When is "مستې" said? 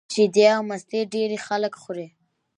0.69-0.99